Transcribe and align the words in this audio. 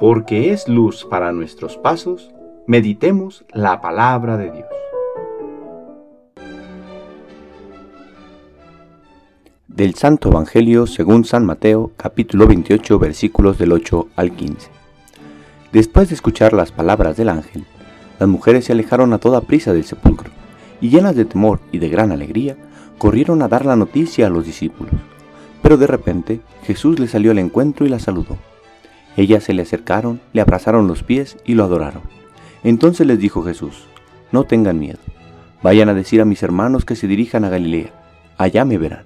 porque 0.00 0.50
es 0.50 0.66
luz 0.66 1.04
para 1.04 1.30
nuestros 1.30 1.76
pasos, 1.76 2.30
meditemos 2.66 3.44
la 3.52 3.82
palabra 3.82 4.38
de 4.38 4.50
Dios. 4.50 4.66
Del 9.68 9.94
Santo 9.96 10.30
Evangelio 10.30 10.86
según 10.86 11.26
San 11.26 11.44
Mateo, 11.44 11.92
capítulo 11.98 12.46
28, 12.46 12.98
versículos 12.98 13.58
del 13.58 13.72
8 13.72 14.08
al 14.16 14.32
15. 14.32 14.70
Después 15.70 16.08
de 16.08 16.14
escuchar 16.14 16.54
las 16.54 16.72
palabras 16.72 17.18
del 17.18 17.28
ángel, 17.28 17.66
las 18.18 18.28
mujeres 18.28 18.64
se 18.64 18.72
alejaron 18.72 19.12
a 19.12 19.18
toda 19.18 19.42
prisa 19.42 19.74
del 19.74 19.84
sepulcro, 19.84 20.30
y 20.80 20.88
llenas 20.88 21.14
de 21.14 21.26
temor 21.26 21.60
y 21.72 21.78
de 21.78 21.90
gran 21.90 22.10
alegría, 22.10 22.56
corrieron 22.96 23.42
a 23.42 23.48
dar 23.48 23.66
la 23.66 23.76
noticia 23.76 24.28
a 24.28 24.30
los 24.30 24.46
discípulos. 24.46 24.94
Pero 25.60 25.76
de 25.76 25.86
repente 25.86 26.40
Jesús 26.62 26.98
les 26.98 27.10
salió 27.10 27.32
al 27.32 27.38
encuentro 27.38 27.84
y 27.84 27.90
la 27.90 27.98
saludó. 27.98 28.38
Ellas 29.16 29.44
se 29.44 29.54
le 29.54 29.62
acercaron, 29.62 30.20
le 30.32 30.40
abrazaron 30.40 30.86
los 30.86 31.02
pies 31.02 31.36
y 31.44 31.54
lo 31.54 31.64
adoraron. 31.64 32.02
Entonces 32.62 33.06
les 33.06 33.18
dijo 33.18 33.42
Jesús, 33.42 33.86
no 34.32 34.44
tengan 34.44 34.78
miedo, 34.78 34.98
vayan 35.62 35.88
a 35.88 35.94
decir 35.94 36.20
a 36.20 36.24
mis 36.24 36.42
hermanos 36.42 36.84
que 36.84 36.96
se 36.96 37.06
dirijan 37.06 37.44
a 37.44 37.48
Galilea, 37.48 37.92
allá 38.38 38.64
me 38.64 38.78
verán. 38.78 39.04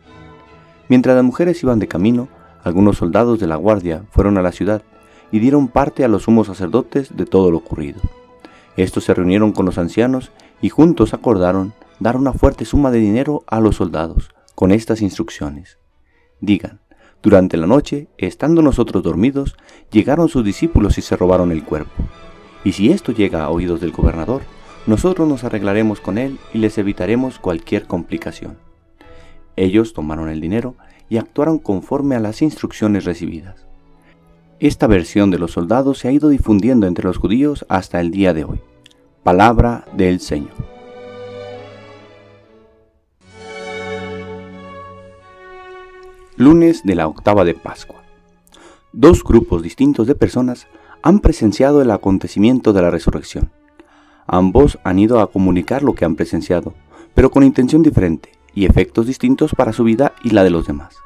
Mientras 0.88 1.16
las 1.16 1.24
mujeres 1.24 1.62
iban 1.62 1.78
de 1.78 1.88
camino, 1.88 2.28
algunos 2.62 2.98
soldados 2.98 3.40
de 3.40 3.46
la 3.46 3.56
guardia 3.56 4.04
fueron 4.10 4.38
a 4.38 4.42
la 4.42 4.52
ciudad 4.52 4.82
y 5.30 5.38
dieron 5.38 5.68
parte 5.68 6.04
a 6.04 6.09
los 6.09 6.24
sumos 6.24 6.46
sacerdotes 6.46 7.16
de 7.16 7.26
todo 7.26 7.50
lo 7.50 7.59
ocurrido. 7.59 8.00
Estos 8.76 9.04
se 9.04 9.14
reunieron 9.14 9.52
con 9.52 9.66
los 9.66 9.78
ancianos 9.78 10.32
y 10.60 10.68
juntos 10.68 11.14
acordaron 11.14 11.74
dar 12.00 12.16
una 12.16 12.32
fuerte 12.32 12.64
suma 12.64 12.90
de 12.90 12.98
dinero 12.98 13.45
a 13.46 13.60
los 13.60 13.76
soldados, 13.76 14.30
con 14.54 14.73
estas 14.73 15.00
instrucciones. 15.00 15.78
Digan, 16.40 16.80
durante 17.24 17.56
la 17.56 17.66
noche, 17.66 18.06
estando 18.19 18.60
nosotros 18.60 19.02
dormidos, 19.02 19.56
llegaron 19.91 20.28
sus 20.28 20.45
discípulos 20.45 20.98
y 20.98 21.01
se 21.01 21.16
robaron 21.16 21.52
el 21.52 21.65
cuerpo. 21.65 22.04
Y 22.65 22.73
si 22.73 22.93
esto 22.93 23.12
llega 23.12 23.45
a 23.45 23.48
oídos 23.48 23.80
del 23.80 23.93
gobernador, 23.93 24.43
nosotros 24.87 25.26
nos 25.26 25.43
arreglaremos 25.43 26.02
con 26.02 26.18
él 26.18 26.38
y 26.52 26.59
les 26.59 26.76
evitaremos 26.76 27.38
cualquier 27.38 27.87
complicación. 27.87 28.59
Ellos 29.57 29.95
tomaron 29.95 30.29
el 30.29 30.43
dinero 30.43 30.74
y 31.09 31.16
actuaron 31.16 31.59
conforme 31.59 32.15
a 32.15 32.21
las 32.21 32.43
instrucciones 32.43 33.07
recibidas. 33.07 33.65
Esta 34.60 34.87
versión 34.87 35.30
de 35.30 35.38
los 35.38 35.52
soldados 35.52 36.01
se 36.01 36.09
ha 36.09 36.13
ido 36.13 36.29
difundiendo 36.29 36.87
entre 36.87 37.07
los 37.07 37.16
judíos 37.16 37.65
hasta 37.70 38.01
el 38.01 38.10
día 38.10 38.35
de 38.35 38.45
hoy. 38.45 38.60
Palabra 39.23 39.87
del 39.96 40.20
Señor. 40.20 40.63
Lunes 46.37 46.82
de 46.82 46.96
la 46.96 47.07
octava 47.07 47.45
de 47.45 47.54
Pascua. 47.54 48.02
Dos 48.93 49.23
grupos 49.23 49.63
distintos 49.63 50.09
de 50.09 50.16
personas 50.16 50.66
han 51.01 51.21
presenciado 51.21 51.80
el 51.80 51.93
acontecimiento 51.93 52.73
de 52.73 52.82
la 52.82 52.91
resurrección. 52.91 53.52
Ambos 54.26 54.80
han 54.82 54.99
ido 54.99 55.21
a 55.21 55.30
comunicar 55.30 55.85
lo 55.85 55.95
que 55.95 56.04
han 56.04 56.16
presenciado, 56.16 56.74
pero 57.15 57.30
con 57.30 57.45
intención 57.45 57.85
diferente 57.85 58.32
y 58.52 58.65
efectos 58.65 59.07
distintos 59.07 59.54
para 59.54 59.73
su 59.73 59.85
vida 59.85 60.13
y 60.24 60.30
la 60.30 60.43
de 60.43 60.51
los 60.51 60.66
demás. 60.66 60.96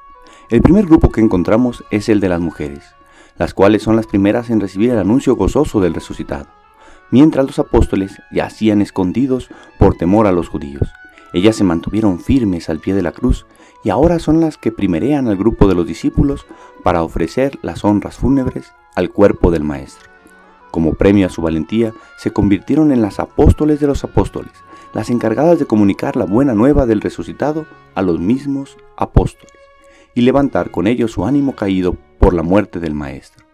El 0.48 0.62
primer 0.62 0.86
grupo 0.86 1.10
que 1.10 1.20
encontramos 1.20 1.84
es 1.90 2.08
el 2.08 2.20
de 2.20 2.30
las 2.30 2.40
mujeres, 2.40 2.84
las 3.36 3.52
cuales 3.52 3.82
son 3.82 3.96
las 3.96 4.06
primeras 4.06 4.48
en 4.48 4.60
recibir 4.60 4.92
el 4.92 4.98
anuncio 4.98 5.36
gozoso 5.36 5.78
del 5.82 5.92
resucitado, 5.92 6.46
mientras 7.10 7.44
los 7.44 7.58
apóstoles 7.58 8.16
yacían 8.32 8.80
escondidos 8.80 9.50
por 9.78 9.94
temor 9.94 10.26
a 10.26 10.32
los 10.32 10.48
judíos. 10.48 10.88
Ellas 11.32 11.56
se 11.56 11.64
mantuvieron 11.64 12.20
firmes 12.20 12.68
al 12.68 12.80
pie 12.80 12.94
de 12.94 13.02
la 13.02 13.12
cruz 13.12 13.46
y 13.84 13.90
ahora 13.90 14.18
son 14.18 14.40
las 14.40 14.56
que 14.56 14.72
primerean 14.72 15.28
al 15.28 15.36
grupo 15.36 15.68
de 15.68 15.74
los 15.74 15.86
discípulos 15.86 16.46
para 16.82 17.02
ofrecer 17.02 17.58
las 17.62 17.84
honras 17.84 18.16
fúnebres 18.16 18.72
al 18.94 19.10
cuerpo 19.10 19.50
del 19.50 19.64
Maestro. 19.64 20.08
Como 20.70 20.94
premio 20.94 21.26
a 21.26 21.30
su 21.30 21.42
valentía, 21.42 21.92
se 22.18 22.32
convirtieron 22.32 22.92
en 22.92 23.02
las 23.02 23.20
apóstoles 23.20 23.80
de 23.80 23.86
los 23.86 24.04
apóstoles, 24.04 24.52
las 24.94 25.10
encargadas 25.10 25.58
de 25.58 25.66
comunicar 25.66 26.16
la 26.16 26.24
buena 26.24 26.54
nueva 26.54 26.86
del 26.86 27.00
resucitado 27.00 27.66
a 27.94 28.02
los 28.02 28.18
mismos 28.18 28.76
apóstoles 28.96 29.52
y 30.14 30.22
levantar 30.22 30.70
con 30.70 30.86
ellos 30.86 31.12
su 31.12 31.24
ánimo 31.24 31.54
caído 31.54 31.96
por 32.18 32.34
la 32.34 32.42
muerte 32.42 32.80
del 32.80 32.94
Maestro. 32.94 33.46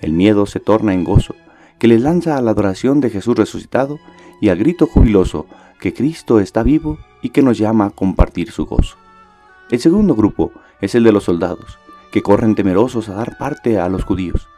El 0.00 0.12
miedo 0.12 0.46
se 0.46 0.60
torna 0.60 0.92
en 0.92 1.04
gozo, 1.04 1.34
que 1.78 1.88
les 1.88 2.00
lanza 2.00 2.36
a 2.36 2.42
la 2.42 2.52
adoración 2.52 3.00
de 3.00 3.10
Jesús 3.10 3.36
resucitado 3.36 3.98
y 4.40 4.48
al 4.48 4.58
grito 4.58 4.86
jubiloso 4.86 5.46
que 5.80 5.94
Cristo 5.94 6.40
está 6.40 6.62
vivo 6.62 6.98
y 7.22 7.30
que 7.30 7.42
nos 7.42 7.58
llama 7.58 7.86
a 7.86 7.90
compartir 7.90 8.50
su 8.50 8.66
gozo. 8.66 8.96
El 9.70 9.80
segundo 9.80 10.14
grupo 10.14 10.52
es 10.80 10.94
el 10.94 11.04
de 11.04 11.12
los 11.12 11.24
soldados, 11.24 11.78
que 12.12 12.22
corren 12.22 12.54
temerosos 12.54 13.08
a 13.08 13.14
dar 13.14 13.36
parte 13.36 13.78
a 13.78 13.88
los 13.88 14.04
judíos, 14.04 14.48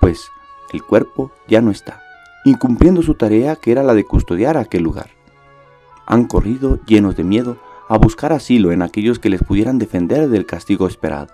pues 0.00 0.30
el 0.72 0.82
cuerpo 0.82 1.32
ya 1.48 1.60
no 1.60 1.70
está, 1.70 2.02
incumpliendo 2.44 3.02
su 3.02 3.14
tarea 3.14 3.56
que 3.56 3.72
era 3.72 3.82
la 3.82 3.94
de 3.94 4.04
custodiar 4.04 4.56
aquel 4.56 4.82
lugar. 4.82 5.10
Han 6.06 6.26
corrido 6.26 6.78
llenos 6.86 7.16
de 7.16 7.24
miedo 7.24 7.56
a 7.88 7.96
buscar 7.96 8.32
asilo 8.32 8.72
en 8.72 8.82
aquellos 8.82 9.18
que 9.18 9.30
les 9.30 9.42
pudieran 9.42 9.78
defender 9.78 10.28
del 10.28 10.46
castigo 10.46 10.86
esperado. 10.86 11.32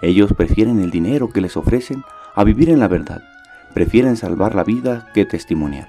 Ellos 0.00 0.32
prefieren 0.32 0.80
el 0.80 0.90
dinero 0.90 1.30
que 1.30 1.40
les 1.40 1.56
ofrecen 1.56 2.02
a 2.34 2.44
vivir 2.44 2.70
en 2.70 2.80
la 2.80 2.88
verdad, 2.88 3.22
prefieren 3.74 4.16
salvar 4.16 4.54
la 4.54 4.64
vida 4.64 5.10
que 5.14 5.24
testimoniar. 5.24 5.88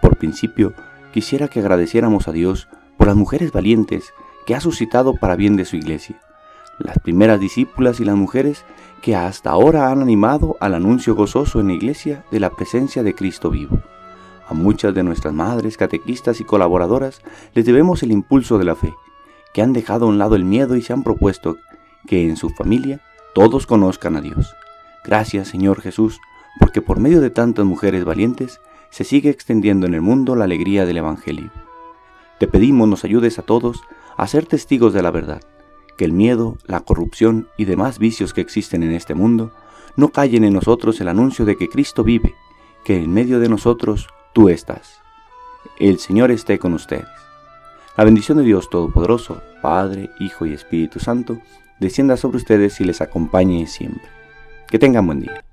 Por 0.00 0.16
principio, 0.16 0.74
quisiera 1.12 1.48
que 1.48 1.60
agradeciéramos 1.60 2.28
a 2.28 2.32
Dios 2.32 2.68
por 2.96 3.06
las 3.06 3.16
mujeres 3.16 3.52
valientes 3.52 4.12
que 4.46 4.54
ha 4.54 4.60
suscitado 4.60 5.14
para 5.14 5.36
bien 5.36 5.56
de 5.56 5.64
su 5.64 5.76
iglesia, 5.76 6.20
las 6.78 6.98
primeras 6.98 7.40
discípulas 7.40 8.00
y 8.00 8.04
las 8.04 8.16
mujeres 8.16 8.64
que 9.02 9.16
hasta 9.16 9.50
ahora 9.50 9.90
han 9.90 10.02
animado 10.02 10.56
al 10.60 10.74
anuncio 10.74 11.14
gozoso 11.14 11.60
en 11.60 11.68
la 11.68 11.74
iglesia 11.74 12.24
de 12.30 12.40
la 12.40 12.50
presencia 12.50 13.02
de 13.02 13.14
Cristo 13.14 13.50
vivo. 13.50 13.80
A 14.48 14.54
muchas 14.54 14.94
de 14.94 15.02
nuestras 15.02 15.32
madres, 15.32 15.76
catequistas 15.76 16.40
y 16.40 16.44
colaboradoras 16.44 17.22
les 17.54 17.64
debemos 17.64 18.02
el 18.02 18.10
impulso 18.10 18.58
de 18.58 18.64
la 18.64 18.74
fe, 18.74 18.94
que 19.52 19.62
han 19.62 19.72
dejado 19.72 20.06
a 20.06 20.08
un 20.08 20.18
lado 20.18 20.36
el 20.36 20.44
miedo 20.44 20.76
y 20.76 20.82
se 20.82 20.92
han 20.92 21.02
propuesto 21.02 21.56
que 22.06 22.28
en 22.28 22.36
su 22.36 22.50
familia 22.50 23.00
todos 23.34 23.66
conozcan 23.66 24.16
a 24.16 24.20
Dios. 24.20 24.54
Gracias 25.04 25.48
Señor 25.48 25.80
Jesús, 25.80 26.20
porque 26.58 26.82
por 26.82 26.98
medio 26.98 27.20
de 27.20 27.30
tantas 27.30 27.64
mujeres 27.64 28.04
valientes 28.04 28.60
se 28.90 29.04
sigue 29.04 29.30
extendiendo 29.30 29.86
en 29.86 29.94
el 29.94 30.02
mundo 30.02 30.36
la 30.36 30.44
alegría 30.44 30.84
del 30.84 30.98
Evangelio. 30.98 31.50
Te 32.38 32.46
pedimos 32.46 32.88
nos 32.88 33.04
ayudes 33.04 33.38
a 33.38 33.42
todos 33.42 33.82
a 34.16 34.26
ser 34.26 34.46
testigos 34.46 34.92
de 34.92 35.02
la 35.02 35.10
verdad, 35.10 35.42
que 35.96 36.04
el 36.04 36.12
miedo, 36.12 36.58
la 36.66 36.80
corrupción 36.80 37.48
y 37.56 37.64
demás 37.64 37.98
vicios 37.98 38.34
que 38.34 38.40
existen 38.40 38.82
en 38.82 38.92
este 38.92 39.14
mundo 39.14 39.52
no 39.96 40.10
callen 40.10 40.44
en 40.44 40.54
nosotros 40.54 41.00
el 41.00 41.08
anuncio 41.08 41.44
de 41.44 41.56
que 41.56 41.68
Cristo 41.68 42.04
vive, 42.04 42.34
que 42.84 42.96
en 42.96 43.12
medio 43.12 43.40
de 43.40 43.48
nosotros 43.48 44.08
tú 44.32 44.48
estás. 44.48 45.00
El 45.78 45.98
Señor 45.98 46.30
esté 46.30 46.58
con 46.58 46.72
ustedes. 46.74 47.08
La 47.96 48.04
bendición 48.04 48.38
de 48.38 48.44
Dios 48.44 48.70
Todopoderoso, 48.70 49.42
Padre, 49.60 50.10
Hijo 50.20 50.46
y 50.46 50.54
Espíritu 50.54 51.00
Santo, 51.00 51.38
descienda 51.80 52.16
sobre 52.16 52.38
ustedes 52.38 52.80
y 52.80 52.84
les 52.84 53.00
acompañe 53.00 53.66
siempre. 53.66 54.08
Que 54.68 54.78
tengan 54.78 55.06
buen 55.06 55.20
día. 55.20 55.44